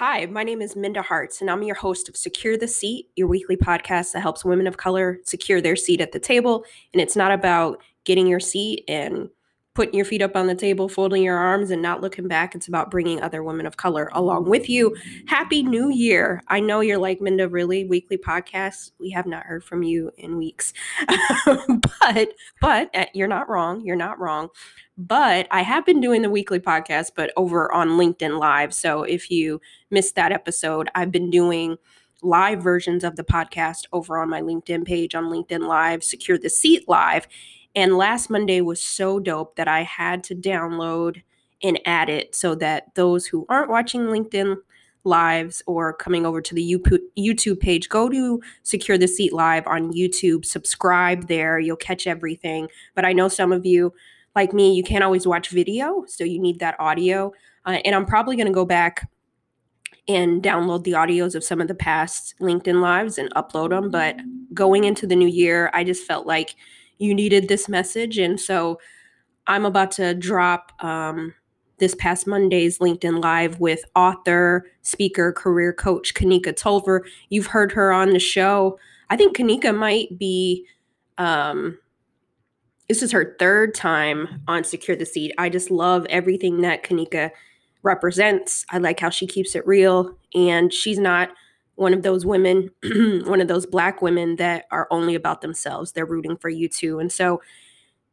[0.00, 3.28] Hi, my name is Minda Harts, and I'm your host of Secure the Seat, your
[3.28, 6.64] weekly podcast that helps women of color secure their seat at the table.
[6.94, 9.28] And it's not about getting your seat and
[9.74, 12.54] putting your feet up on the table, folding your arms, and not looking back.
[12.54, 14.96] It's about bringing other women of color along with you.
[15.26, 16.42] Happy New Year.
[16.48, 17.84] I know you're like, Minda, really?
[17.84, 18.90] Weekly podcast?
[18.98, 20.72] We have not heard from you in weeks.
[21.46, 22.28] but,
[22.60, 23.84] but uh, you're not wrong.
[23.84, 24.48] You're not wrong.
[24.98, 28.74] But I have been doing the weekly podcast, but over on LinkedIn Live.
[28.74, 29.60] So if you
[29.90, 31.78] missed that episode, I've been doing
[32.22, 36.50] live versions of the podcast over on my LinkedIn page on LinkedIn Live, Secure the
[36.50, 37.26] Seat Live.
[37.74, 41.22] And last Monday was so dope that I had to download
[41.62, 44.56] and add it so that those who aren't watching LinkedIn
[45.04, 46.76] lives or coming over to the
[47.18, 51.58] YouTube page, go to Secure the Seat Live on YouTube, subscribe there.
[51.58, 52.68] You'll catch everything.
[52.94, 53.92] But I know some of you,
[54.34, 57.32] like me, you can't always watch video, so you need that audio.
[57.64, 59.08] Uh, and I'm probably going to go back
[60.08, 63.90] and download the audios of some of the past LinkedIn lives and upload them.
[63.90, 64.16] But
[64.52, 66.54] going into the new year, I just felt like
[67.00, 68.18] you needed this message.
[68.18, 68.78] And so
[69.46, 71.34] I'm about to drop um,
[71.78, 77.00] this past Monday's LinkedIn Live with author, speaker, career coach Kanika Tolver.
[77.30, 78.78] You've heard her on the show.
[79.08, 80.66] I think Kanika might be.
[81.18, 81.78] Um,
[82.88, 85.32] this is her third time on Secure the Seat.
[85.38, 87.30] I just love everything that Kanika
[87.82, 88.66] represents.
[88.70, 90.16] I like how she keeps it real.
[90.34, 91.30] And she's not
[91.80, 92.70] one of those women,
[93.24, 95.92] one of those black women that are only about themselves.
[95.92, 96.98] They're rooting for you too.
[96.98, 97.40] And so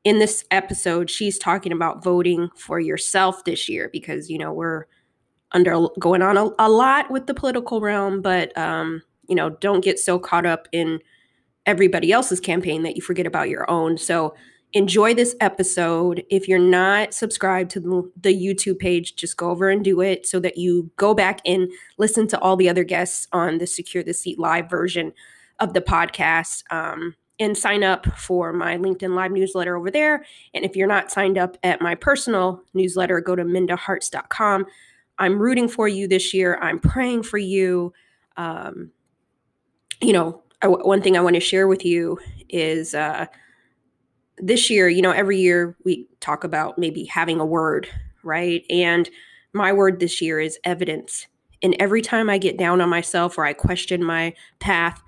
[0.06, 4.86] in this episode, she's talking about voting for yourself this year because, you know, we're
[5.52, 9.84] under going on a, a lot with the political realm, but, um, you know, don't
[9.84, 11.02] get so caught up in
[11.66, 13.98] everybody else's campaign that you forget about your own.
[13.98, 14.34] So,
[14.78, 16.24] enjoy this episode.
[16.30, 20.40] If you're not subscribed to the, YouTube page, just go over and do it so
[20.40, 24.14] that you go back and listen to all the other guests on the Secure the
[24.14, 25.12] Seat live version
[25.60, 26.64] of the podcast.
[26.72, 30.26] Um, and sign up for my LinkedIn Live newsletter over there.
[30.56, 34.66] And if you're not signed up at my personal newsletter, go to mindaharts.com.
[35.20, 36.58] I'm rooting for you this year.
[36.62, 37.94] I'm praying for you.
[38.38, 38.90] Um,
[40.02, 42.18] you know, I, one thing I want to share with you
[42.50, 43.28] is uh,
[44.38, 47.88] this year, you know, every year we talk about maybe having a word,
[48.24, 48.64] right?
[48.70, 49.10] And
[49.54, 51.28] my word this year is evidence.
[51.64, 55.02] And every time I get down on myself or I question my path,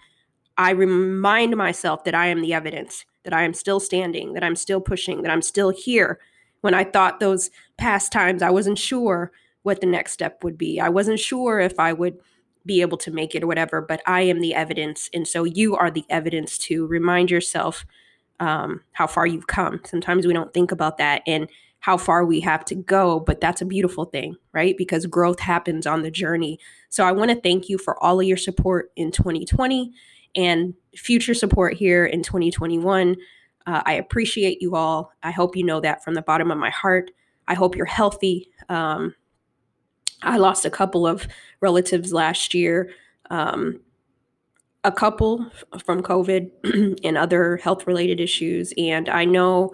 [0.57, 4.55] I remind myself that I am the evidence, that I am still standing, that I'm
[4.55, 6.19] still pushing, that I'm still here.
[6.61, 9.31] When I thought those past times, I wasn't sure
[9.63, 10.79] what the next step would be.
[10.79, 12.17] I wasn't sure if I would
[12.65, 15.09] be able to make it or whatever, but I am the evidence.
[15.13, 17.85] And so you are the evidence to remind yourself
[18.39, 19.81] um, how far you've come.
[19.85, 23.61] Sometimes we don't think about that and how far we have to go, but that's
[23.61, 24.75] a beautiful thing, right?
[24.77, 26.59] Because growth happens on the journey.
[26.89, 29.91] So I want to thank you for all of your support in 2020
[30.35, 33.15] and future support here in 2021.
[33.65, 35.13] Uh, I appreciate you all.
[35.23, 37.11] I hope you know that from the bottom of my heart.
[37.47, 38.49] I hope you're healthy.
[38.67, 39.15] Um,
[40.21, 41.27] I lost a couple of
[41.61, 42.91] relatives last year,
[43.29, 43.79] um,
[44.83, 45.45] a couple
[45.85, 48.73] from COVID and other health related issues.
[48.77, 49.73] And I know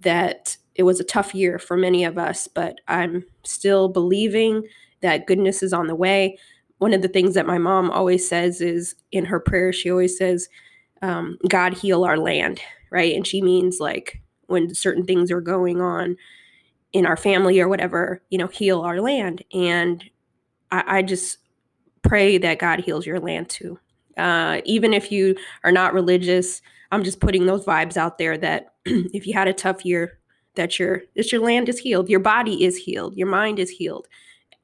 [0.00, 4.62] that it was a tough year for many of us, but I'm still believing
[5.00, 6.38] that goodness is on the way
[6.78, 10.16] one of the things that my mom always says is in her prayer, she always
[10.16, 10.48] says,
[11.02, 12.60] um, God heal our land,
[12.90, 13.14] right?
[13.14, 16.16] And she means like when certain things are going on
[16.92, 19.44] in our family or whatever, you know, heal our land.
[19.52, 20.02] And
[20.70, 21.38] I, I just
[22.02, 23.78] pray that God heals your land too.
[24.18, 28.74] Uh, even if you are not religious, I'm just putting those vibes out there that
[28.84, 30.18] if you had a tough year,
[30.54, 34.08] that your that your land is healed, your body is healed, your mind is healed,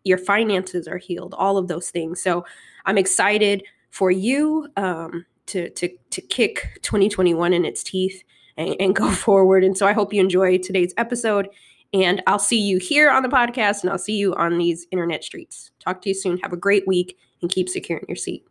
[0.04, 2.20] your finances are healed, all of those things.
[2.20, 2.44] So
[2.84, 8.22] I'm excited for you um, to, to, to kick 2021 in its teeth
[8.56, 9.64] and, and go forward.
[9.64, 11.48] And so I hope you enjoy today's episode.
[11.92, 15.22] And I'll see you here on the podcast and I'll see you on these internet
[15.22, 15.70] streets.
[15.78, 16.38] Talk to you soon.
[16.38, 18.44] Have a great week and keep securing your seat.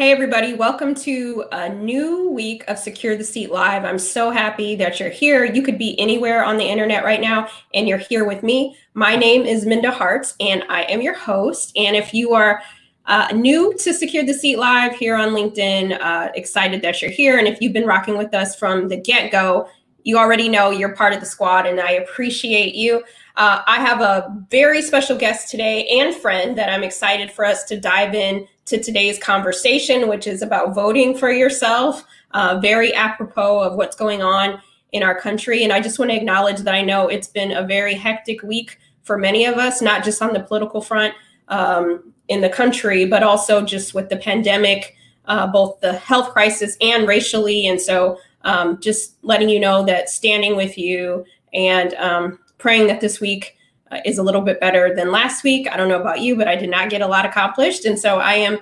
[0.00, 3.84] Hey, everybody, welcome to a new week of Secure the Seat Live.
[3.84, 5.44] I'm so happy that you're here.
[5.44, 8.78] You could be anywhere on the internet right now, and you're here with me.
[8.94, 11.76] My name is Minda Harts, and I am your host.
[11.76, 12.62] And if you are
[13.04, 17.36] uh, new to Secure the Seat Live here on LinkedIn, uh, excited that you're here.
[17.36, 19.68] And if you've been rocking with us from the get go,
[20.04, 23.04] you already know you're part of the squad, and I appreciate you.
[23.36, 27.64] Uh, I have a very special guest today and friend that I'm excited for us
[27.64, 33.60] to dive in to today's conversation, which is about voting for yourself, uh, very apropos
[33.60, 34.60] of what's going on
[34.92, 35.62] in our country.
[35.64, 38.78] And I just want to acknowledge that I know it's been a very hectic week
[39.02, 41.14] for many of us, not just on the political front
[41.48, 44.96] um, in the country, but also just with the pandemic,
[45.26, 47.66] uh, both the health crisis and racially.
[47.66, 53.00] And so, um, just letting you know that standing with you and um, praying that
[53.00, 53.56] this week
[53.90, 55.68] uh, is a little bit better than last week.
[55.70, 57.84] I don't know about you, but I did not get a lot accomplished.
[57.84, 58.58] And so, I am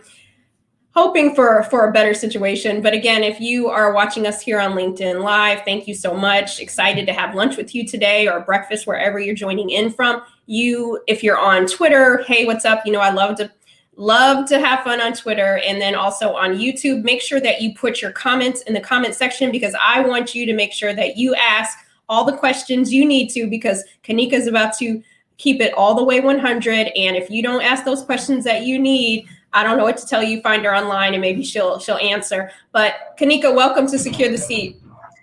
[0.98, 2.82] hoping for for a better situation.
[2.82, 6.58] But again if you are watching us here on linkedin live thank you so much.
[6.58, 10.22] Excited to have lunch with you today or breakfast wherever you're joining in from.
[10.46, 12.84] You if you're on twitter hey what's up?
[12.84, 13.48] You know i love to
[13.94, 17.04] love to have fun on twitter and then also on youtube.
[17.04, 20.46] Make sure that you put your comments in the comment section because i want you
[20.46, 21.78] to make sure that you ask
[22.08, 25.00] all the questions you need to because kanika is about to
[25.38, 28.78] keep it all the way 100 and if you don't ask those questions that you
[28.78, 30.40] need I don't know what to tell you.
[30.42, 32.50] Find her online and maybe she'll she'll answer.
[32.72, 34.80] But Kanika, welcome to Secure the Seat.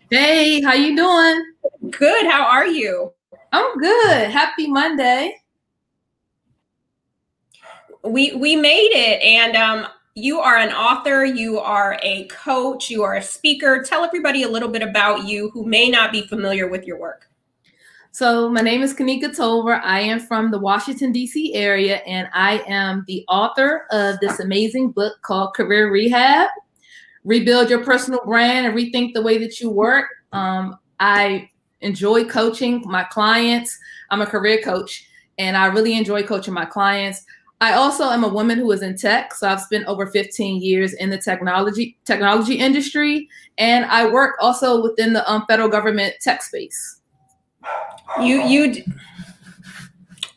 [0.10, 1.54] Hey, how you doing?
[1.92, 2.26] Good.
[2.26, 3.14] How are you?
[3.52, 4.30] I'm good.
[4.30, 5.38] Happy Monday.
[8.04, 11.26] We we made it, and um, you are an author.
[11.26, 12.90] You are a coach.
[12.90, 13.84] You are a speaker.
[13.84, 17.30] Tell everybody a little bit about you who may not be familiar with your work.
[18.16, 19.82] So, my name is Kanika Tolver.
[19.84, 21.54] I am from the Washington, D.C.
[21.54, 26.48] area, and I am the author of this amazing book called Career Rehab
[27.26, 30.06] Rebuild Your Personal Brand and Rethink the Way That You Work.
[30.32, 31.50] Um, I
[31.82, 33.78] enjoy coaching my clients.
[34.12, 37.26] I'm a career coach, and I really enjoy coaching my clients.
[37.60, 40.94] I also am a woman who is in tech, so I've spent over 15 years
[40.94, 43.28] in the technology technology industry,
[43.58, 47.02] and I work also within the um, federal government tech space
[48.22, 48.84] you you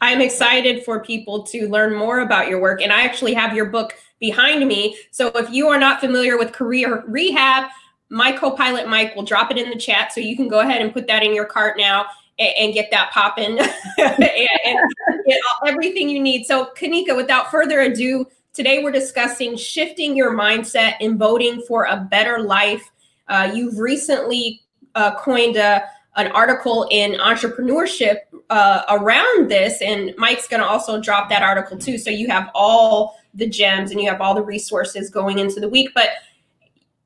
[0.01, 3.67] I'm excited for people to learn more about your work and I actually have your
[3.67, 4.97] book behind me.
[5.11, 7.71] So if you are not familiar with career rehab,
[8.11, 10.93] my co-pilot Mike will drop it in the chat so you can go ahead and
[10.93, 12.07] put that in your cart now
[12.39, 14.79] and, and get that popping and,
[15.27, 16.45] get everything you need.
[16.45, 21.97] So Kanika, without further ado, today we're discussing shifting your mindset and voting for a
[21.97, 22.89] better life.
[23.27, 24.63] Uh, you've recently
[24.95, 25.85] uh, coined a
[26.19, 28.19] an article in entrepreneurship
[28.51, 31.97] uh, around this, and Mike's going to also drop that article too.
[31.97, 35.69] So you have all the gems and you have all the resources going into the
[35.69, 35.91] week.
[35.95, 36.11] But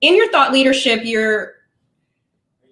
[0.00, 1.54] in your thought leadership, you're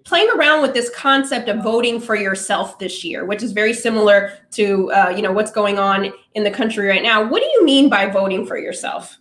[0.05, 4.33] playing around with this concept of voting for yourself this year, which is very similar
[4.53, 7.23] to uh, you know what's going on in the country right now.
[7.23, 9.20] What do you mean by voting for yourself?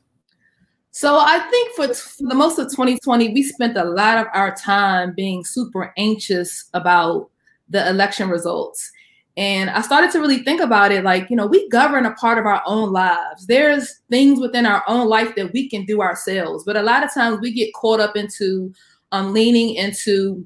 [0.91, 4.55] So I think for, for, the most of 2020, we spent a lot of our
[4.55, 7.29] time being super anxious about
[7.69, 8.91] the election results.
[9.37, 12.37] And I started to really think about it like, you know, we govern a part
[12.37, 13.45] of our own lives.
[13.45, 16.65] There's things within our own life that we can do ourselves.
[16.65, 18.73] But a lot of times we get caught up into
[19.11, 20.45] um, leaning into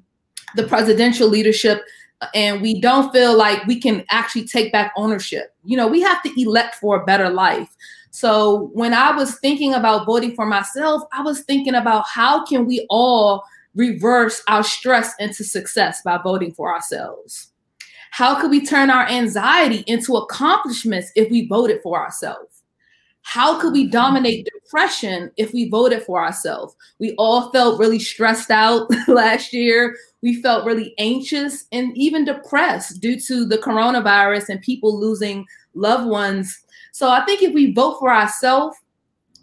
[0.56, 1.84] the presidential leadership
[2.34, 5.56] and we don't feel like we can actually take back ownership.
[5.64, 7.70] You know, we have to elect for a better life.
[8.14, 12.68] So when I was thinking about voting for myself, I was thinking about how can
[12.68, 13.44] we all
[13.74, 17.52] reverse our stress into success by voting for ourselves?
[18.12, 22.62] How could we turn our anxiety into accomplishments if we voted for ourselves?
[23.24, 26.76] How could we dominate depression if we voted for ourselves?
[27.00, 29.96] We all felt really stressed out last year.
[30.22, 36.08] We felt really anxious and even depressed due to the coronavirus and people losing loved
[36.08, 38.78] ones so I think if we vote for ourselves,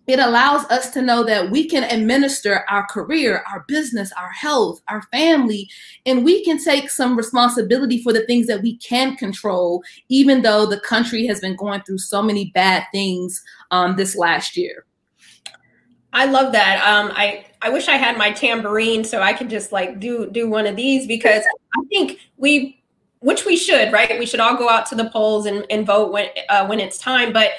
[0.07, 4.81] it allows us to know that we can administer our career, our business, our health,
[4.87, 5.69] our family,
[6.07, 10.65] and we can take some responsibility for the things that we can control, even though
[10.65, 13.43] the country has been going through so many bad things
[13.73, 14.87] um, this last year.
[16.13, 16.87] I love that.
[16.87, 20.49] Um, I I wish I had my tambourine so I could just like do do
[20.49, 21.43] one of these because
[21.77, 22.80] I think we
[23.21, 24.19] which we should, right?
[24.19, 26.99] We should all go out to the polls and, and vote when uh, when it's
[26.99, 27.33] time.
[27.33, 27.53] But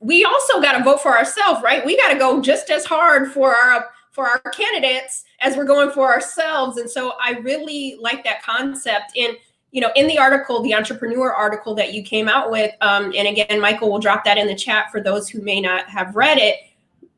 [0.00, 1.84] we also got to vote for ourselves, right?
[1.84, 5.90] We got to go just as hard for our for our candidates as we're going
[5.90, 6.78] for ourselves.
[6.78, 9.16] And so I really like that concept.
[9.16, 9.36] And
[9.72, 13.28] you know, in the article, the entrepreneur article that you came out with, um, and
[13.28, 16.38] again, Michael will drop that in the chat for those who may not have read
[16.38, 16.56] it.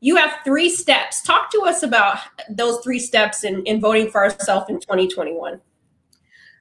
[0.01, 1.23] You have three steps.
[1.23, 5.61] Talk to us about those three steps in, in voting for ourselves in 2021.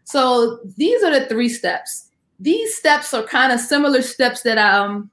[0.07, 2.11] So these are the three steps.
[2.39, 5.11] These steps are kind of similar steps that um,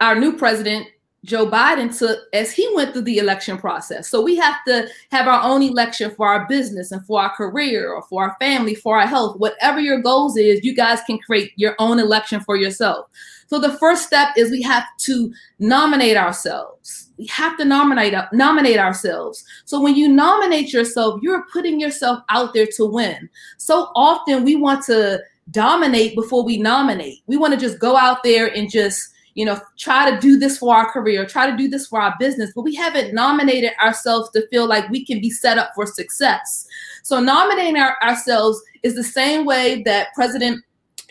[0.00, 0.86] our new president,
[1.24, 4.08] Joe Biden, took as he went through the election process.
[4.08, 7.92] So we have to have our own election for our business and for our career
[7.92, 9.38] or for our family, for our health.
[9.38, 13.06] Whatever your goals is, you guys can create your own election for yourself.
[13.46, 17.10] So the first step is we have to nominate ourselves.
[17.18, 19.44] We have to nominate nominate ourselves.
[19.64, 23.28] So when you nominate yourself, you're putting yourself out there to win.
[23.58, 27.18] So often we want to dominate before we nominate.
[27.26, 30.58] We want to just go out there and just you know, try to do this
[30.58, 34.30] for our career, try to do this for our business, but we haven't nominated ourselves
[34.30, 36.66] to feel like we can be set up for success.
[37.02, 40.62] So nominating our, ourselves is the same way that President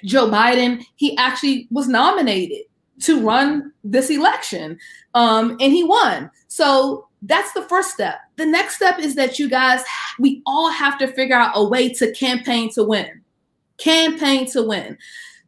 [0.06, 2.66] Joe Biden, he actually was nominated
[3.01, 4.78] to run this election.
[5.13, 6.30] Um, and he won.
[6.48, 8.20] So that's the first step.
[8.38, 9.84] The next step is that you guys,
[10.20, 13.22] we all have to figure out a way to campaign to win.
[13.78, 14.98] Campaign to win.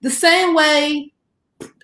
[0.01, 1.12] The same way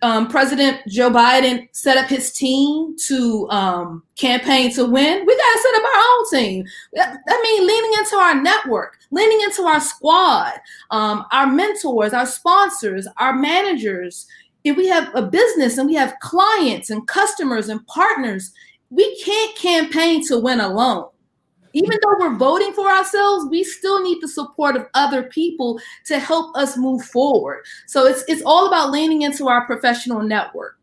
[0.01, 5.53] um, President Joe Biden set up his team to um, campaign to win, we got
[5.53, 6.65] to set up our own team.
[6.98, 10.53] I mean, leaning into our network, leaning into our squad,
[10.91, 14.27] um, our mentors, our sponsors, our managers.
[14.63, 18.51] If we have a business and we have clients and customers and partners,
[18.89, 21.09] we can't campaign to win alone
[21.73, 26.19] even though we're voting for ourselves, we still need the support of other people to
[26.19, 27.63] help us move forward.
[27.88, 30.77] So it's it's all about leaning into our professional network.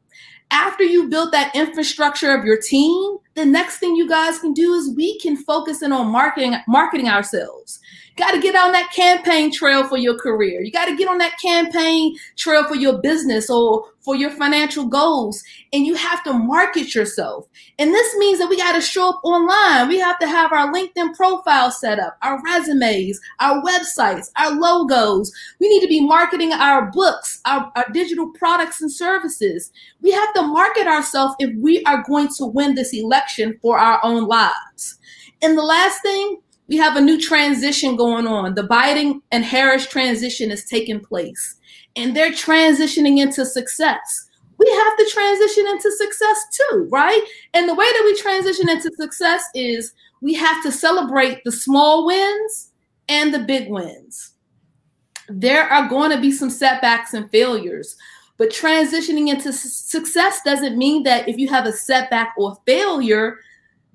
[0.51, 4.75] After you build that infrastructure of your team, the next thing you guys can do
[4.75, 7.81] is we can focus in on marketing marketing ourselves
[8.17, 10.63] got to get on that campaign trail for your career.
[10.63, 14.87] You got to get on that campaign trail for your business or for your financial
[14.87, 15.43] goals.
[15.73, 17.47] And you have to market yourself.
[17.79, 19.89] And this means that we got to show up online.
[19.89, 25.31] We have to have our LinkedIn profile set up, our resumes, our websites, our logos.
[25.61, 29.71] We need to be marketing our books, our, our digital products and services.
[30.01, 34.01] We have to market ourselves if we are going to win this election for our
[34.03, 34.99] own lives.
[35.43, 38.55] And the last thing, we have a new transition going on.
[38.55, 41.57] The Biden and Harris transition is taking place,
[41.95, 44.29] and they're transitioning into success.
[44.59, 47.23] We have to transition into success too, right?
[47.55, 52.07] And the way that we transition into success is we have to celebrate the small
[52.07, 52.73] wins
[53.09, 54.33] and the big wins.
[55.29, 57.97] There are going to be some setbacks and failures,
[58.39, 63.39] but transitioning into success doesn't mean that if you have a setback or failure,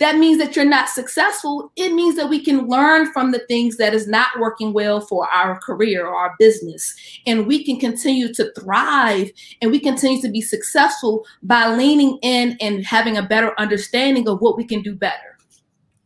[0.02, 1.72] that means that you're not successful.
[1.76, 5.30] It means that we can learn from the things that is not working well for
[5.30, 6.96] our career or our business.
[7.28, 9.30] And we can continue to thrive
[9.62, 14.42] and we continue to be successful by leaning in and having a better understanding of
[14.42, 15.38] what we can do better.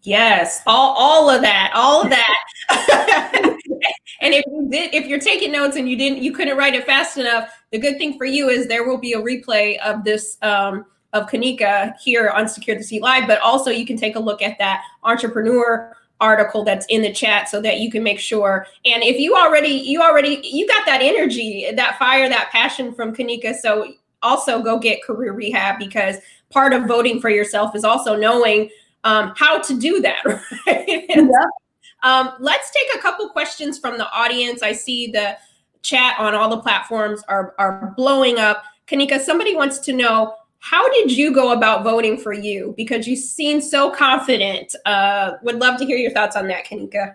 [0.01, 2.35] Yes, all, all of that, all of that.
[4.21, 6.85] and if you did, if you're taking notes and you didn't, you couldn't write it
[6.85, 10.37] fast enough, the good thing for you is there will be a replay of this
[10.41, 14.19] um, of Kanika here on Secure the Seat Live, but also you can take a
[14.19, 18.67] look at that entrepreneur article that's in the chat so that you can make sure.
[18.85, 23.13] And if you already you already you got that energy that fire that passion from
[23.13, 26.17] kanika so also go get career rehab because
[26.49, 28.69] part of voting for yourself is also knowing
[29.03, 30.23] um, how to do that
[30.67, 31.05] right?
[31.09, 31.27] Yeah.
[32.03, 34.63] um, let's take a couple questions from the audience.
[34.63, 35.37] I see the
[35.81, 38.63] chat on all the platforms are, are blowing up.
[38.87, 42.73] Kanika somebody wants to know how did you go about voting for you?
[42.75, 44.75] Because you seem so confident.
[44.85, 47.13] Uh, would love to hear your thoughts on that, Kanika.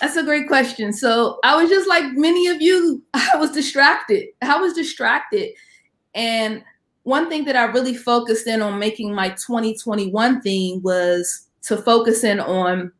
[0.00, 0.92] That's a great question.
[0.92, 4.28] So I was just like many of you, I was distracted.
[4.42, 5.50] I was distracted.
[6.14, 6.62] And
[7.02, 12.24] one thing that I really focused in on making my 2021 theme was to focus
[12.24, 12.92] in on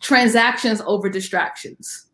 [0.00, 2.07] transactions over distractions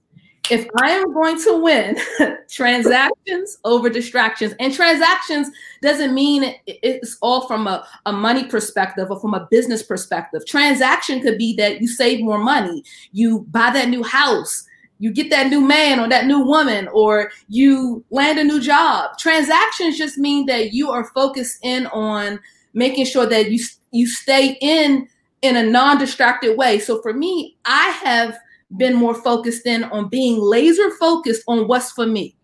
[0.50, 1.96] if I am going to win
[2.50, 5.48] transactions over distractions, and transactions
[5.80, 10.44] doesn't mean it's all from a, a money perspective or from a business perspective.
[10.46, 14.66] Transaction could be that you save more money, you buy that new house,
[14.98, 19.16] you get that new man or that new woman, or you land a new job.
[19.18, 22.38] Transactions just mean that you are focused in on
[22.74, 25.08] making sure that you you stay in
[25.42, 26.78] in a non-distracted way.
[26.78, 28.38] So for me, I have
[28.76, 32.36] been more focused in on being laser focused on what's for me.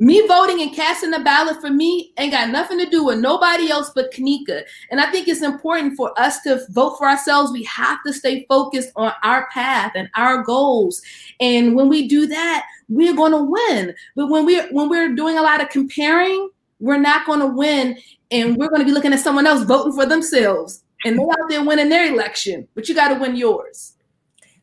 [0.00, 3.70] Me voting and casting the ballot for me ain't got nothing to do with nobody
[3.70, 4.64] else but Kanika.
[4.90, 7.52] And I think it's important for us to vote for ourselves.
[7.52, 11.00] We have to stay focused on our path and our goals.
[11.38, 13.94] And when we do that, we're going to win.
[14.16, 17.96] But when we're when we're doing a lot of comparing, we're not going to win.
[18.32, 20.82] And we're going to be looking at someone else voting for themselves.
[21.04, 23.93] And they're out there winning their election, but you got to win yours.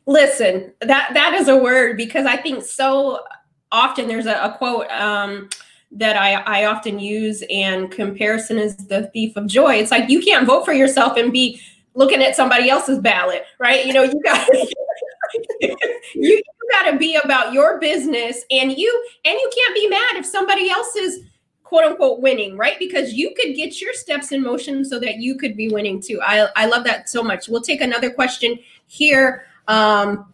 [0.06, 3.20] Listen, that that is a word because I think so
[3.70, 5.48] often there's a, a quote um,
[5.92, 9.76] that I, I often use, and comparison is the thief of joy.
[9.76, 11.60] It's like you can't vote for yourself and be
[11.94, 13.84] looking at somebody else's ballot, right?
[13.84, 14.48] You know, you got
[15.60, 15.76] you,
[16.14, 20.26] you got to be about your business, and you and you can't be mad if
[20.26, 21.24] somebody else is
[21.62, 22.78] quote unquote winning, right?
[22.78, 26.20] Because you could get your steps in motion so that you could be winning too.
[26.22, 27.48] I I love that so much.
[27.48, 29.46] We'll take another question here.
[29.68, 30.32] Um,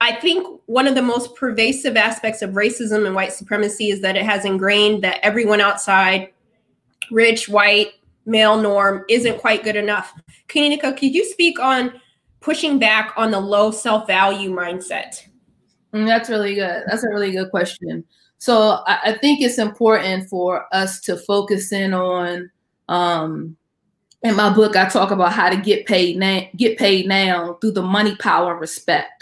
[0.00, 4.16] I think one of the most pervasive aspects of racism and white supremacy is that
[4.16, 6.32] it has ingrained that everyone outside,
[7.10, 7.92] rich, white,
[8.26, 10.12] male norm, isn't quite good enough.
[10.48, 12.00] Kanika, could you speak on
[12.40, 15.22] pushing back on the low self value mindset?
[15.94, 16.82] Mm, that's really good.
[16.86, 18.04] That's a really good question.
[18.38, 22.50] So I, I, think it's important for us to focus in on.
[22.88, 23.56] Um,
[24.22, 26.42] in my book, I talk about how to get paid now.
[26.56, 29.16] Get paid now through the money, power, respect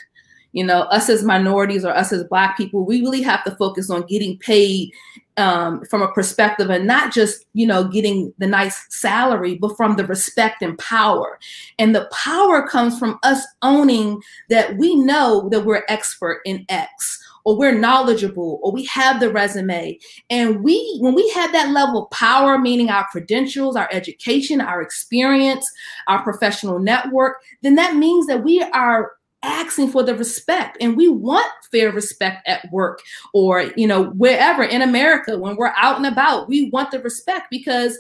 [0.54, 3.90] you know us as minorities or us as black people we really have to focus
[3.90, 4.90] on getting paid
[5.36, 9.96] um, from a perspective and not just you know getting the nice salary but from
[9.96, 11.38] the respect and power
[11.78, 17.20] and the power comes from us owning that we know that we're expert in x
[17.44, 19.98] or we're knowledgeable or we have the resume.
[20.30, 24.80] And we when we have that level of power meaning our credentials our education our
[24.82, 25.66] experience
[26.08, 31.08] our professional network then that means that we are asking for the respect and we
[31.08, 33.00] want fair respect at work
[33.34, 37.46] or you know wherever in america when we're out and about we want the respect
[37.50, 37.98] because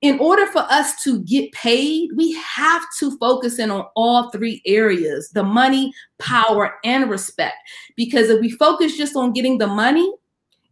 [0.00, 4.62] in order for us to get paid we have to focus in on all three
[4.64, 7.56] areas the money power and respect.
[7.96, 10.12] Because if we focus just on getting the money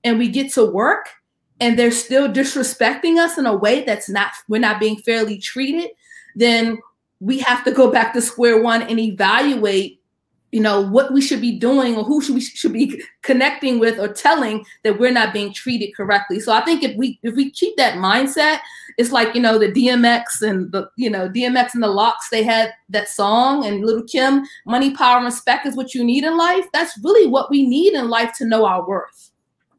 [0.05, 1.09] and we get to work
[1.61, 5.91] and they're still disrespecting us in a way that's not we're not being fairly treated
[6.37, 6.79] then
[7.21, 10.03] we have to go back to square one and evaluate
[10.57, 13.99] you know what we should be doing or who should we should be connecting with
[13.99, 16.41] or telling that we're not being treated correctly.
[16.41, 18.61] So i think if we if we keep that mindset
[18.97, 22.43] it's like you know the dmx and the you know dmx and the LOX they
[22.43, 26.39] had that song and little Kim money power and respect is what you need in
[26.39, 26.65] life.
[26.73, 29.33] That's really what we need in life to know our worth.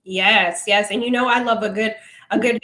[0.04, 0.92] Yes yes.
[0.92, 1.96] And you know i love a good
[2.30, 2.60] a good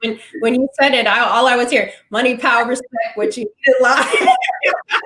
[0.00, 3.44] when when you said it, I, all I was here, money, power, respect, what you
[3.44, 4.06] need a lot.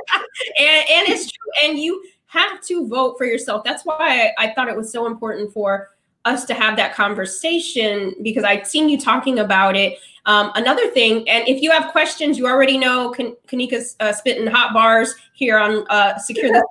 [0.58, 1.68] and, and it's true.
[1.68, 3.64] And you have to vote for yourself.
[3.64, 5.90] That's why I, thought it was so important for
[6.24, 9.98] us to have that conversation because I'd seen you talking about it.
[10.26, 14.46] Um, another thing, and if you have questions, you already know Kan- Kanika's uh, spitting
[14.46, 16.62] hot bars here on uh, Secure the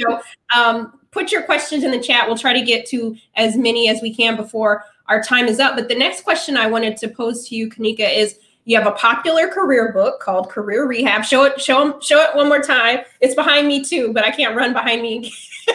[0.00, 0.20] So
[0.56, 2.26] um, put your questions in the chat.
[2.26, 5.76] We'll try to get to as many as we can before our time is up.
[5.76, 8.92] But the next question I wanted to pose to you, Kanika, is you have a
[8.92, 11.24] popular career book called Career Rehab.
[11.24, 12.98] Show it, show them, show it one more time.
[13.20, 15.32] It's behind me too, but I can't run behind me.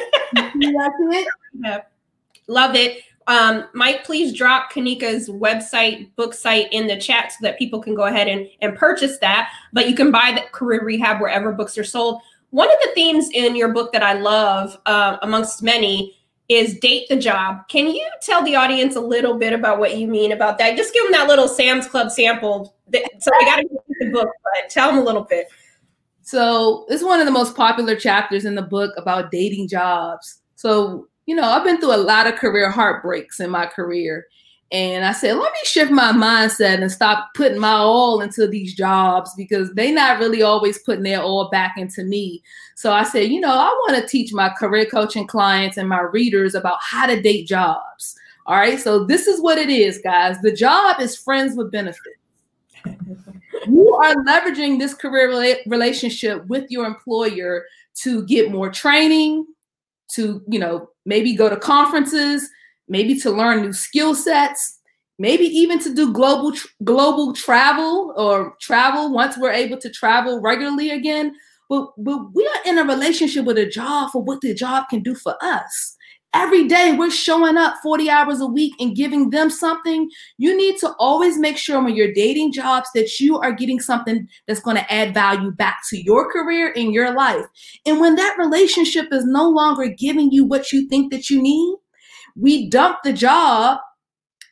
[1.13, 1.27] it?
[2.47, 3.03] Love it.
[3.27, 7.95] Um, Mike, please drop Kanika's website, book site in the chat so that people can
[7.95, 9.51] go ahead and, and purchase that.
[9.71, 12.21] But you can buy the Career Rehab wherever books are sold.
[12.49, 16.17] One of the themes in your book that I love, uh, amongst many,
[16.51, 17.67] is date the job.
[17.69, 20.75] Can you tell the audience a little bit about what you mean about that?
[20.75, 22.75] Just give them that little Sam's Club sample.
[22.93, 25.47] So we got to get the book, but tell them a little bit.
[26.23, 30.41] So is one of the most popular chapters in the book about dating jobs.
[30.55, 34.27] So, you know, I've been through a lot of career heartbreaks in my career.
[34.71, 38.73] And I said, let me shift my mindset and stop putting my all into these
[38.73, 42.41] jobs because they not really always putting their all back into me.
[42.75, 45.99] So I said, you know, I want to teach my career coaching clients and my
[45.99, 48.15] readers about how to date jobs.
[48.45, 48.79] All right.
[48.79, 50.39] So this is what it is, guys.
[50.41, 52.17] The job is friends with benefits.
[53.67, 59.45] you are leveraging this career rela- relationship with your employer to get more training,
[60.11, 62.49] to, you know, maybe go to conferences
[62.91, 64.79] maybe to learn new skill sets,
[65.17, 70.91] maybe even to do global global travel or travel once we're able to travel regularly
[70.91, 71.33] again.
[71.69, 75.01] But, but we are in a relationship with a job for what the job can
[75.01, 75.95] do for us.
[76.33, 80.09] Every day we're showing up 40 hours a week and giving them something.
[80.37, 84.27] You need to always make sure when you're dating jobs that you are getting something
[84.47, 87.45] that's going to add value back to your career and your life.
[87.85, 91.75] And when that relationship is no longer giving you what you think that you need,
[92.35, 93.79] we dump the job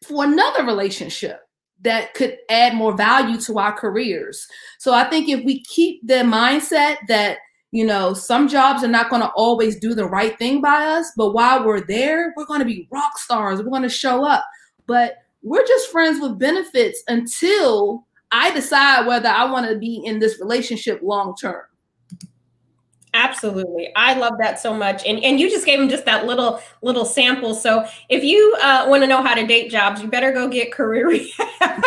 [0.07, 1.41] for another relationship
[1.81, 4.47] that could add more value to our careers.
[4.79, 7.37] So I think if we keep the mindset that
[7.71, 11.11] you know, some jobs are not going to always do the right thing by us,
[11.15, 13.59] but while we're there, we're going to be rock stars.
[13.59, 14.43] We're going to show up.
[14.87, 20.19] But we're just friends with benefits until I decide whether I want to be in
[20.19, 21.61] this relationship long term.
[23.13, 23.91] Absolutely.
[23.95, 25.03] I love that so much.
[25.05, 27.55] And and you just gave them just that little little sample.
[27.55, 30.71] So if you uh, want to know how to date jobs, you better go get
[30.71, 31.09] career
[31.61, 31.81] uh,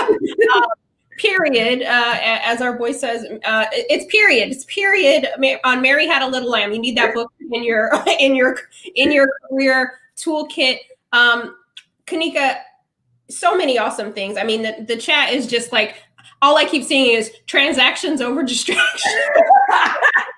[1.18, 1.82] period.
[1.82, 4.50] Uh, as our boy says, uh, it's period.
[4.50, 5.28] It's period
[5.64, 6.72] on Mary Had a Little Lamb.
[6.72, 8.56] You need that book in your in your
[8.94, 10.78] in your career toolkit.
[11.12, 11.56] Um,
[12.06, 12.56] Kanika,
[13.30, 14.36] so many awesome things.
[14.36, 15.96] I mean, the, the chat is just like
[16.42, 19.12] all I keep seeing is transactions over distraction.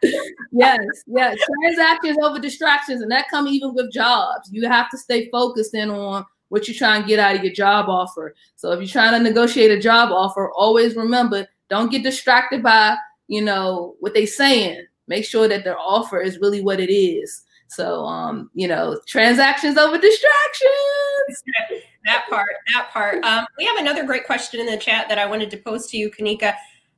[0.53, 1.37] yes, yes.
[1.62, 4.49] Transactions over distractions, and that come even with jobs.
[4.53, 7.53] You have to stay focused in on what you're trying to get out of your
[7.53, 8.35] job offer.
[8.57, 12.97] So if you're trying to negotiate a job offer, always remember don't get distracted by
[13.29, 14.87] you know what they saying.
[15.09, 17.42] Make sure that their offer is really what it is.
[17.68, 21.42] So um, you know, transactions over distractions.
[22.05, 23.25] that part, that part.
[23.25, 25.97] Um, we have another great question in the chat that I wanted to pose to
[25.97, 26.55] you, Kanika.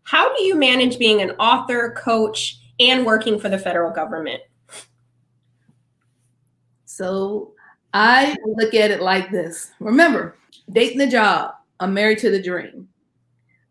[0.06, 4.40] How do you manage being an author, coach, and working for the federal government?
[6.84, 7.54] So
[7.92, 9.72] I look at it like this.
[9.80, 10.36] Remember,
[10.70, 12.88] dating the job, I'm married to the dream.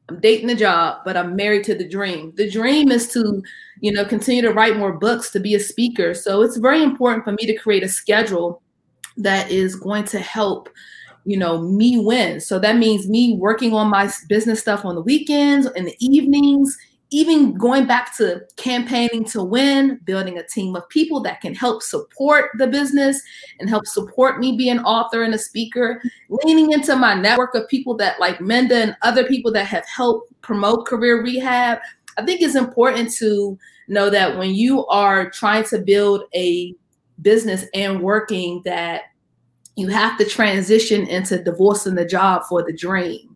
[0.10, 2.34] I'm dating the job, but I'm married to the dream.
[2.36, 3.42] The dream is to,
[3.80, 6.14] you know, continue to write more books, to be a speaker.
[6.14, 8.62] So it's very important for me to create a schedule
[9.16, 10.68] that is going to help
[11.26, 12.40] you know, me win.
[12.40, 16.78] So that means me working on my business stuff on the weekends, in the evenings,
[17.12, 21.82] even going back to campaigning to win, building a team of people that can help
[21.82, 23.22] support the business
[23.60, 27.68] and help support me be an author and a speaker, leaning into my network of
[27.70, 31.80] people that like Minda and other people that have helped promote career rehab.
[32.18, 33.58] I think it's important to
[33.88, 36.76] know that when you are trying to build a
[37.22, 39.04] business and working that
[39.76, 43.36] you have to transition into divorcing the job for the dream.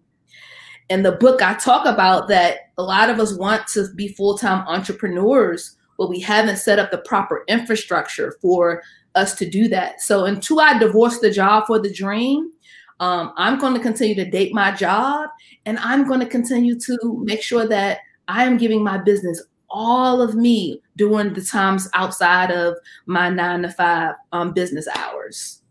[0.90, 4.38] In the book, I talk about that a lot of us want to be full
[4.38, 8.82] time entrepreneurs, but we haven't set up the proper infrastructure for
[9.16, 10.02] us to do that.
[10.02, 12.52] So until I divorce the job for the dream,
[13.00, 15.30] um, I'm going to continue to date my job
[15.66, 20.22] and I'm going to continue to make sure that I am giving my business all
[20.22, 22.76] of me during the times outside of
[23.06, 25.62] my nine to five um, business hours.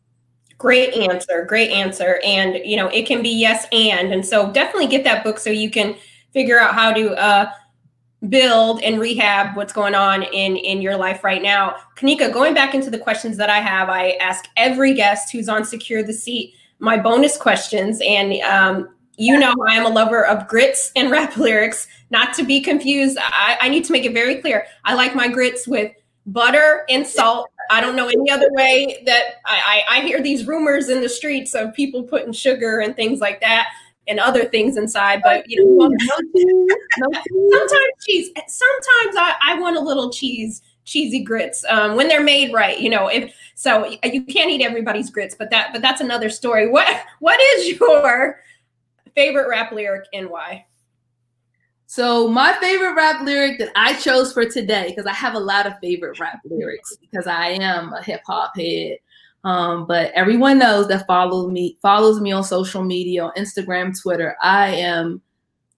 [0.58, 1.44] Great answer.
[1.48, 2.20] Great answer.
[2.24, 4.12] And, you know, it can be yes and.
[4.12, 5.96] And so definitely get that book so you can
[6.32, 7.50] figure out how to uh,
[8.28, 11.76] build and rehab what's going on in in your life right now.
[11.96, 15.64] Kanika, going back into the questions that I have, I ask every guest who's on
[15.64, 18.00] Secure the Seat my bonus questions.
[18.04, 21.86] And um, you know I am a lover of grits and rap lyrics.
[22.10, 24.66] Not to be confused, I, I need to make it very clear.
[24.84, 25.92] I like my grits with
[26.26, 30.46] butter and salt I don't know any other way that I, I, I hear these
[30.46, 33.68] rumors in the streets of people putting sugar and things like that
[34.08, 35.20] and other things inside.
[35.22, 35.90] But you know,
[37.50, 38.30] sometimes cheese.
[38.46, 42.78] Sometimes I, I want a little cheese, cheesy grits um, when they're made right.
[42.80, 46.68] You know, if so, you can't eat everybody's grits, but that but that's another story.
[46.70, 48.40] What what is your
[49.14, 50.64] favorite rap lyric and why?
[51.90, 55.66] So my favorite rap lyric that I chose for today, because I have a lot
[55.66, 58.98] of favorite rap lyrics because I am a hip hop head.
[59.42, 64.36] Um, but everyone knows that follows me follows me on social media, on Instagram, Twitter.
[64.42, 65.22] I am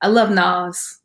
[0.03, 0.99] I love Nas.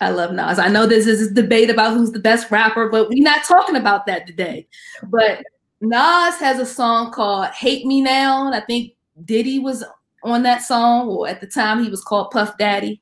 [0.00, 0.58] I love Nas.
[0.58, 3.76] I know this is a debate about who's the best rapper, but we're not talking
[3.76, 4.66] about that today.
[5.04, 5.44] But
[5.80, 8.44] Nas has a song called Hate Me Now.
[8.46, 9.84] And I think Diddy was
[10.24, 13.00] on that song, or at the time he was called Puff Daddy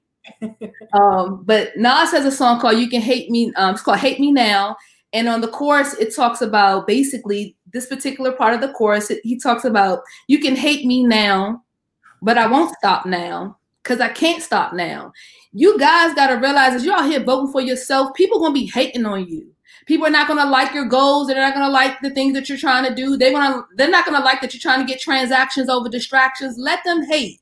[0.93, 4.21] um, but Nas has a song called "You Can Hate Me." Um, it's called "Hate
[4.21, 4.77] Me Now,"
[5.13, 9.11] and on the chorus, it talks about basically this particular part of the chorus.
[9.11, 11.63] It, he talks about you can hate me now,
[12.23, 15.13] but I won't stop now because I can't stop now.
[15.53, 18.67] You guys got to realize as you're out here voting for yourself, people gonna be
[18.67, 19.51] hating on you.
[19.87, 21.29] People are not gonna like your goals.
[21.29, 23.17] They're not gonna like the things that you're trying to do.
[23.17, 23.77] They want to.
[23.77, 26.57] They're not gonna like that you're trying to get transactions over distractions.
[26.59, 27.41] Let them hate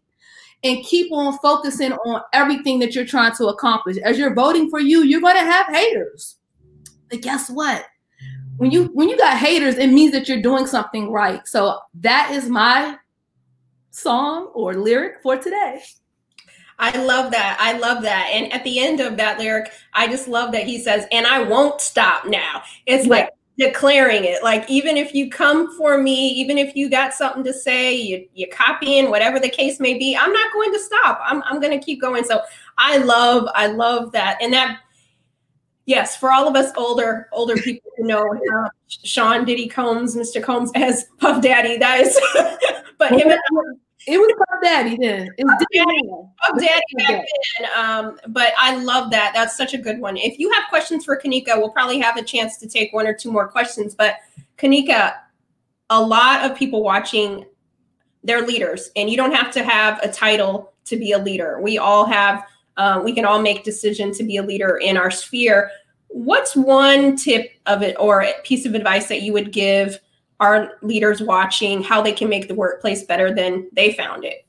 [0.65, 3.97] and keep on focusing on everything that you're trying to accomplish.
[3.99, 6.37] As you're voting for you, you're going to have haters.
[7.11, 7.87] But guess what?
[8.59, 11.47] When you when you got haters, it means that you're doing something right.
[11.49, 12.97] So that is my
[13.91, 15.83] song or lyric for today.
[16.79, 17.57] I love that.
[17.61, 18.31] I love that.
[18.33, 21.43] And at the end of that lyric, I just love that he says, and I
[21.43, 22.63] won't stop now.
[22.87, 23.11] It's yeah.
[23.11, 24.43] like declaring it.
[24.43, 28.27] Like even if you come for me even if you got something to say you,
[28.35, 31.21] you're copying whatever the case may be i'm not going to stop.
[31.25, 32.25] I'm, I'm going to keep going.
[32.25, 32.41] So
[32.79, 34.39] i love i love that.
[34.41, 34.79] And that
[35.87, 40.43] yes for all of us older older people who know uh, sean diddy combs mr
[40.43, 42.19] combs as puff daddy that is
[42.99, 43.41] but him and
[44.07, 45.29] it was Puff Daddy then.
[45.39, 46.09] It was Daddy,
[46.41, 47.25] Puff Daddy back
[47.59, 47.69] then.
[47.77, 49.33] Um, but I love that.
[49.35, 50.17] That's such a good one.
[50.17, 53.15] If you have questions for Kanika, we'll probably have a chance to take one or
[53.15, 53.95] two more questions.
[53.95, 54.17] But
[54.59, 55.15] Kanika,
[55.91, 57.45] a lot of people watching,
[58.25, 61.61] they're leaders, and you don't have to have a title to be a leader.
[61.61, 62.45] We all have,
[62.77, 65.71] uh, we can all make decisions to be a leader in our sphere.
[66.09, 69.99] What's one tip of it or piece of advice that you would give?
[70.43, 74.45] Our leaders watching how they can make the workplace better than they found it?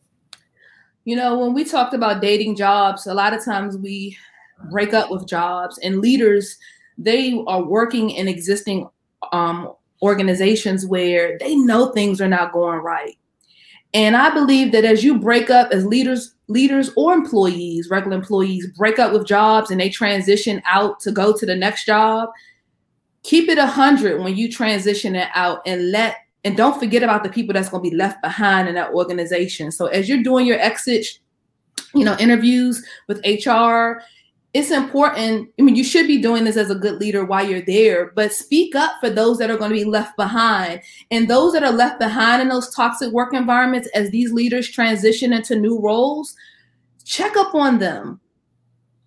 [1.06, 4.18] You know, when we talked about dating jobs, a lot of times we
[4.72, 6.58] break up with jobs and leaders
[6.98, 8.88] they are working in existing
[9.32, 13.18] um, organizations where they know things are not going right.
[13.94, 18.68] And I believe that as you break up as leaders, leaders or employees, regular employees
[18.78, 22.30] break up with jobs and they transition out to go to the next job,
[23.24, 27.24] keep it a hundred when you transition it out and let and don't forget about
[27.24, 29.72] the people that's going to be left behind in that organization.
[29.72, 31.08] So as you're doing your exit,
[31.96, 34.02] you know, interviews with HR
[34.54, 35.50] it's important.
[35.60, 38.32] I mean, you should be doing this as a good leader while you're there, but
[38.32, 40.82] speak up for those that are going to be left behind.
[41.10, 45.34] And those that are left behind in those toxic work environments as these leaders transition
[45.34, 46.36] into new roles,
[47.04, 48.20] check up on them,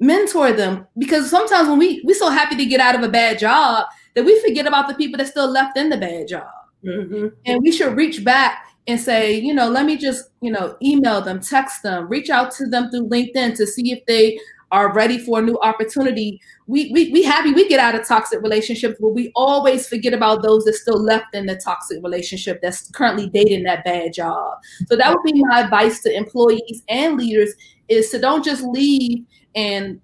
[0.00, 0.84] mentor them.
[0.98, 4.24] Because sometimes when we, we're so happy to get out of a bad job that
[4.24, 6.48] we forget about the people that still left in the bad job.
[6.84, 7.28] Mm-hmm.
[7.44, 11.20] And we should reach back and say, you know, let me just, you know, email
[11.20, 14.38] them, text them, reach out to them through LinkedIn to see if they
[14.72, 16.40] are ready for a new opportunity.
[16.66, 20.42] We we we happy we get out of toxic relationships, but we always forget about
[20.42, 24.58] those that still left in the toxic relationship that's currently dating that bad job.
[24.88, 27.52] So that would be my advice to employees and leaders
[27.88, 29.24] is to don't just leave
[29.54, 30.00] and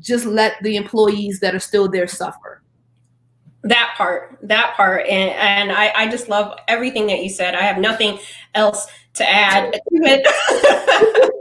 [0.00, 2.53] just let the employees that are still there suffer
[3.64, 5.06] that part that part.
[5.06, 7.54] And, and I, I just love everything that you said.
[7.54, 8.18] I have nothing
[8.54, 11.30] else to add to it.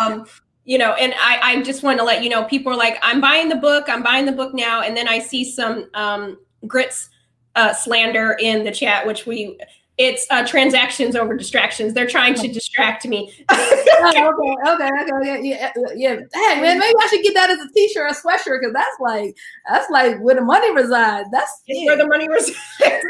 [0.00, 0.26] Um,
[0.64, 3.20] you know, and I, I just want to let you know, people are like, I'm
[3.20, 4.82] buying the book, I'm buying the book now.
[4.82, 7.08] And then I see some um, grits
[7.56, 9.58] uh, slander in the chat, which we,
[10.00, 11.92] it's uh, transactions over distractions.
[11.92, 13.34] They're trying to distract me.
[13.50, 16.14] oh, okay, okay, okay, yeah, yeah, yeah.
[16.32, 19.36] Hey, man, maybe I should get that as a t-shirt or sweatshirt because that's like
[19.68, 21.28] that's like where the money resides.
[21.30, 21.84] That's yeah.
[21.84, 22.56] where the money resides.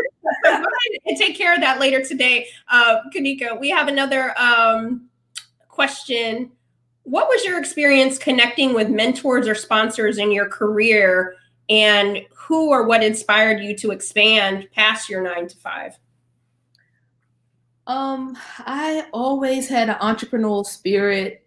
[1.06, 3.58] and take care of that later today, uh, Kanika.
[3.60, 5.08] We have another um,
[5.68, 6.50] question
[7.04, 11.36] what was your experience connecting with mentors or sponsors in your career
[11.68, 15.96] and who or what inspired you to expand past your nine to five
[17.90, 21.44] um i always had an entrepreneurial spirit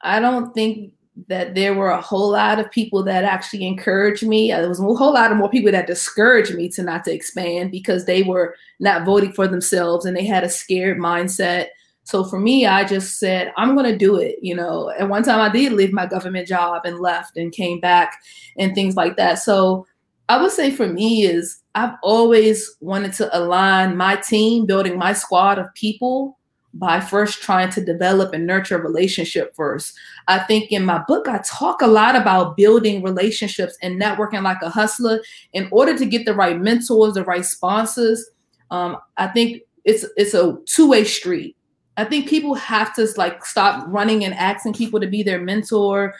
[0.00, 0.92] i don't think
[1.28, 4.50] that there were a whole lot of people that actually encouraged me.
[4.50, 7.70] There was a whole lot of more people that discouraged me to not to expand
[7.70, 11.66] because they were not voting for themselves and they had a scared mindset.
[12.04, 14.38] So for me, I just said, I'm going to do it.
[14.40, 17.78] You know, at one time I did leave my government job and left and came
[17.78, 18.18] back
[18.56, 19.34] and things like that.
[19.34, 19.86] So
[20.28, 25.12] I would say for me is I've always wanted to align my team, building my
[25.12, 26.38] squad of people
[26.74, 29.94] by first trying to develop and nurture a relationship first.
[30.28, 34.62] I think in my book, I talk a lot about building relationships and networking like
[34.62, 35.20] a hustler
[35.52, 38.30] in order to get the right mentors, the right sponsors.
[38.70, 41.56] Um, I think it's it's a two-way street
[41.96, 46.14] I think people have to like stop running and asking people to be their mentor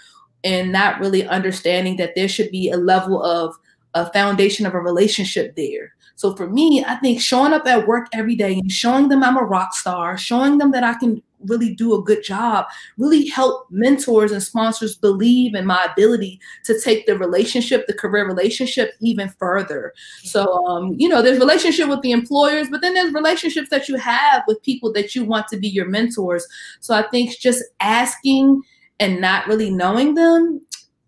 [0.45, 3.55] and not really understanding that there should be a level of
[3.94, 5.92] a foundation of a relationship there.
[6.14, 9.37] So for me, I think showing up at work every day and showing them I'm
[9.37, 12.66] a rock star, showing them that I can really do a good job,
[12.98, 18.26] really help mentors and sponsors believe in my ability to take the relationship, the career
[18.26, 19.92] relationship even further.
[20.22, 23.96] So, um, you know, there's relationship with the employers, but then there's relationships that you
[23.96, 26.46] have with people that you want to be your mentors.
[26.81, 28.62] So I think just asking
[29.00, 30.61] and not really knowing them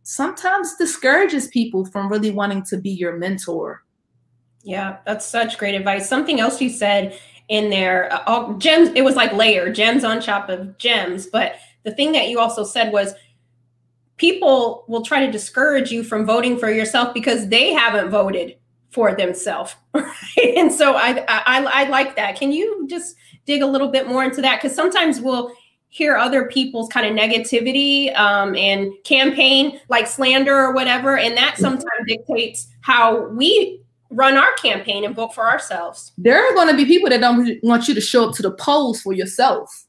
[0.04, 3.82] sometimes discourages people from really wanting to be your mentor.
[4.62, 6.08] Yeah, that's such great advice.
[6.08, 8.12] Something else you said in there.
[8.12, 11.26] Uh, all gems, it was like layer gems on top of gems.
[11.26, 13.14] But the thing that you also said was
[14.16, 18.56] people will try to discourage you from voting for yourself because they haven't voted
[18.90, 19.74] for themselves.
[20.56, 22.36] And so I, I I like that.
[22.36, 24.60] Can you just dig a little bit more into that?
[24.60, 25.52] Because sometimes we'll
[25.94, 31.56] hear other people's kind of negativity um, and campaign like slander or whatever, and that
[31.56, 33.80] sometimes dictates how we
[34.10, 36.10] run our campaign and vote for ourselves.
[36.18, 38.50] There are going to be people that don't want you to show up to the
[38.50, 39.86] polls for yourself.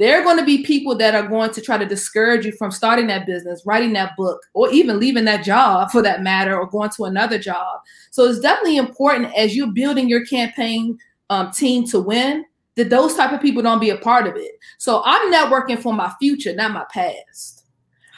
[0.00, 2.72] There are going to be people that are going to try to discourage you from
[2.72, 6.66] starting that business, writing that book, or even leaving that job for that matter, or
[6.66, 7.80] going to another job.
[8.10, 10.98] So it's definitely important as you're building your campaign
[11.30, 12.44] um, team to win
[12.78, 14.52] that those type of people don't be a part of it.
[14.78, 17.66] So I'm networking for my future, not my past.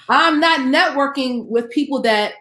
[0.09, 2.35] I'm not networking with people that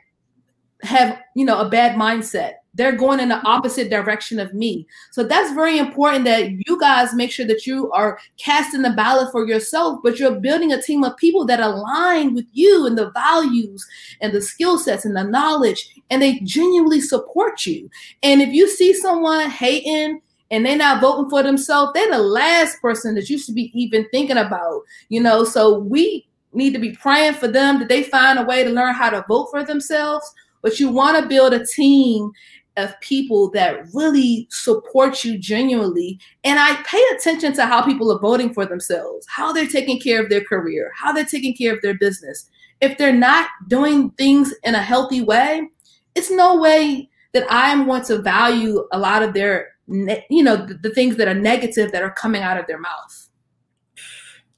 [0.84, 4.88] have, you know, a bad mindset they're going in the opposite direction of me.
[5.12, 9.32] So that's very important that you guys make sure that you are casting the ballot
[9.32, 13.12] for yourself, but you're building a team of people that align with you and the
[13.12, 13.86] values
[14.22, 17.90] and the skill sets and the knowledge, and they genuinely support you.
[18.24, 22.82] And if you see someone hating, and they're not voting for themselves, they're the last
[22.82, 25.44] person that you should be even thinking about, you know.
[25.44, 28.96] So we need to be praying for them that they find a way to learn
[28.96, 32.32] how to vote for themselves but you want to build a team
[32.78, 36.20] of people that really support you genuinely.
[36.44, 40.22] And I pay attention to how people are voting for themselves, how they're taking care
[40.22, 42.50] of their career, how they're taking care of their business.
[42.80, 45.68] If they're not doing things in a healthy way,
[46.16, 50.76] it's no way that I'm going to value a lot of their, you know, the,
[50.76, 53.30] the things that are negative that are coming out of their mouth.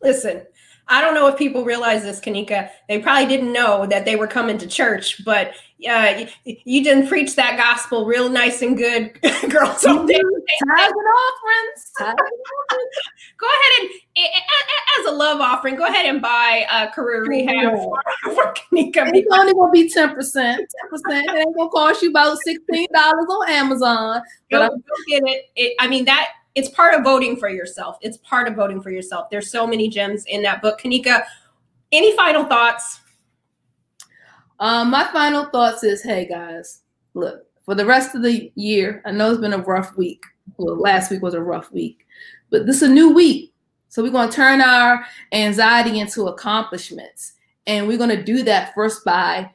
[0.02, 0.46] Listen,
[0.91, 2.69] I don't know if people realize this, Kanika.
[2.89, 5.54] They probably didn't know that they were coming to church, but
[5.89, 9.82] uh, you, you didn't preach that gospel real nice and good, girls.
[9.82, 10.12] Tithes and
[11.15, 11.91] offerings.
[11.97, 13.89] go ahead and,
[14.99, 19.10] as a love offering, go ahead and buy a career rehab for, for Kanika.
[19.15, 20.58] It's only gonna be ten percent.
[20.60, 21.25] Ten percent.
[21.30, 24.21] It ain't gonna cost you about sixteen dollars on Amazon.
[24.51, 25.45] But go, go get it.
[25.56, 25.75] it.
[25.80, 27.98] I mean that it's part of voting for yourself.
[28.02, 29.30] It's part of voting for yourself.
[29.30, 30.80] There's so many gems in that book.
[30.82, 31.24] Kanika,
[31.92, 33.00] any final thoughts?
[34.60, 36.82] Um, my final thoughts is, hey guys,
[37.14, 40.24] look, for the rest of the year, I know it's been a rough week.
[40.58, 42.06] Well, last week was a rough week,
[42.50, 43.54] but this is a new week.
[43.90, 47.34] So we're going to turn our anxiety into accomplishments.
[47.68, 49.52] And we're going to do that first by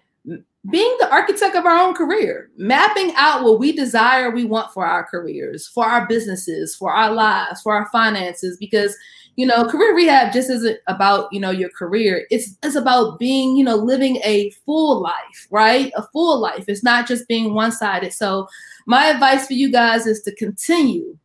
[0.71, 4.87] being the architect of our own career, mapping out what we desire we want for
[4.87, 8.97] our careers, for our businesses, for our lives, for our finances, because
[9.37, 12.27] you know, career rehab just isn't about, you know, your career.
[12.31, 15.93] It's it's about being, you know, living a full life, right?
[15.95, 16.65] A full life.
[16.69, 18.15] It's not just being one-sided.
[18.15, 18.49] So
[18.87, 21.19] my advice for you guys is to continue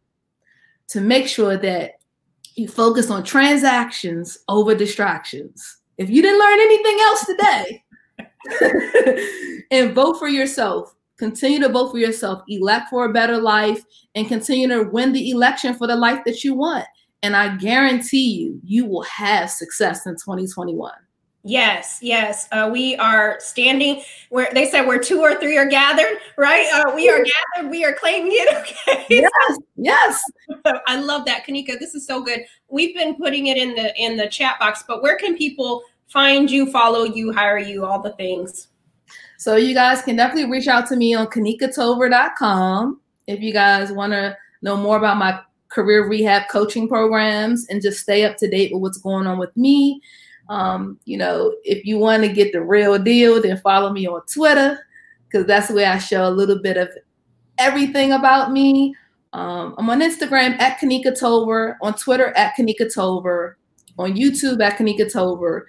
[0.90, 1.94] to make sure that
[2.56, 5.78] you focus on transactions over distractions.
[5.98, 7.84] If you didn't learn anything else today,
[9.72, 10.96] and vote for yourself.
[11.18, 12.42] Continue to vote for yourself.
[12.48, 13.84] Elect for a better life
[14.16, 16.86] and continue to win the election for the life that you want.
[17.24, 20.92] And I guarantee you, you will have success in 2021.
[21.44, 22.48] Yes, yes.
[22.52, 26.68] Uh, we are standing where they said where two or three are gathered, right?
[26.72, 27.72] Uh, we are gathered.
[27.72, 28.52] We are claiming it.
[28.62, 29.06] Okay.
[29.10, 30.24] Yes, yes.
[30.88, 31.80] I love that, Kanika.
[31.80, 32.42] This is so good.
[32.68, 36.52] We've been putting it in the in the chat box, but where can people find
[36.52, 38.68] you, follow you, hire you, all the things.
[39.38, 44.14] So you guys can definitely reach out to me on kanikatolver.com if you guys want
[44.14, 48.72] to know more about my career rehab coaching programs and just stay up to date
[48.74, 50.02] with what's going on with me.
[50.50, 54.22] Um, you know, if you want to get the real deal, then follow me on
[54.32, 54.78] Twitter
[55.26, 56.90] because that's where I show a little bit of
[57.58, 58.94] everything about me.
[59.34, 63.56] Um, I'm on Instagram at Kanika Tolver, on Twitter at Kanika Tolver,
[63.98, 65.62] on YouTube at Kanika Tolver,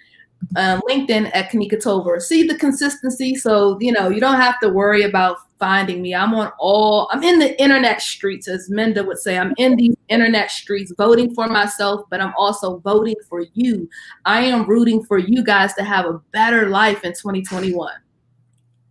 [0.57, 2.21] um, LinkedIn at Kanika Tolver.
[2.21, 3.35] See the consistency.
[3.35, 6.15] So, you know, you don't have to worry about finding me.
[6.15, 9.39] I'm on all, I'm in the internet streets, as Minda would say.
[9.39, 13.89] I'm in these internet streets voting for myself, but I'm also voting for you.
[14.25, 17.93] I am rooting for you guys to have a better life in 2021.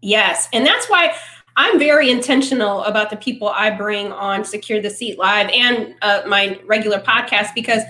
[0.02, 0.48] Yes.
[0.54, 1.14] And that's why
[1.58, 6.22] I'm very intentional about the people I bring on Secure the Seat Live and uh,
[6.26, 7.84] my regular podcast because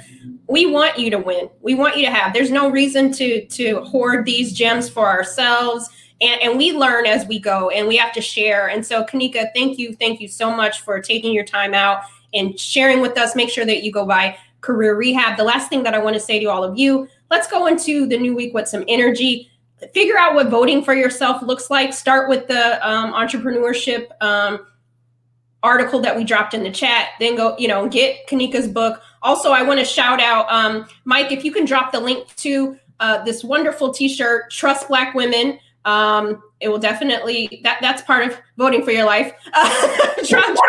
[0.51, 1.49] we want you to win.
[1.61, 2.33] We want you to have.
[2.33, 5.89] There's no reason to to hoard these gems for ourselves.
[6.19, 8.69] And, and we learn as we go and we have to share.
[8.69, 9.95] And so, Kanika, thank you.
[9.95, 13.35] Thank you so much for taking your time out and sharing with us.
[13.35, 15.37] Make sure that you go by Career Rehab.
[15.37, 18.05] The last thing that I want to say to all of you let's go into
[18.05, 19.49] the new week with some energy
[19.93, 21.93] figure out what voting for yourself looks like.
[21.93, 24.67] Start with the um, entrepreneurship um,
[25.63, 27.09] article that we dropped in the chat.
[27.19, 29.01] Then go, you know, get Kanika's book.
[29.21, 32.77] Also, I want to shout out um, Mike if you can drop the link to
[32.99, 38.37] uh, this wonderful T-shirt, "Trust Black Women." Um, it will definitely that that's part of
[38.57, 39.33] voting for your life.
[39.53, 40.59] trust, trust,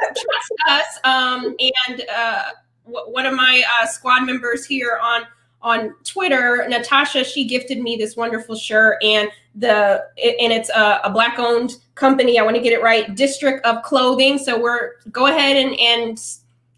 [0.00, 0.98] trust, us.
[1.04, 1.56] Um,
[1.88, 2.42] and uh,
[2.84, 5.22] one of my uh, squad members here on
[5.60, 11.10] on Twitter, Natasha, she gifted me this wonderful shirt and the and it's a, a
[11.10, 12.38] black owned company.
[12.38, 14.38] I want to get it right, District of Clothing.
[14.38, 16.20] So we're go ahead and and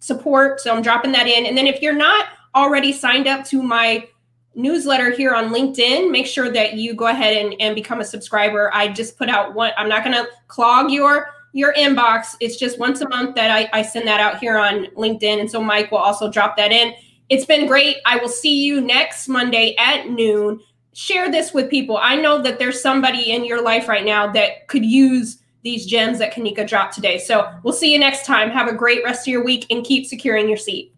[0.00, 0.61] support.
[0.61, 1.46] So I'm dropping that in.
[1.46, 4.09] And then if you're not already signed up to my
[4.54, 8.70] newsletter here on LinkedIn, make sure that you go ahead and, and become a subscriber.
[8.74, 12.37] I just put out one, I'm not gonna clog your your inbox.
[12.40, 15.40] It's just once a month that I, I send that out here on LinkedIn.
[15.40, 16.94] And so Mike will also drop that in.
[17.29, 17.96] It's been great.
[18.06, 20.60] I will see you next Monday at noon.
[20.92, 21.98] Share this with people.
[21.98, 26.18] I know that there's somebody in your life right now that could use these gems
[26.18, 27.18] that Kanika dropped today.
[27.18, 28.50] So we'll see you next time.
[28.50, 30.94] Have a great rest of your week and keep securing your seat.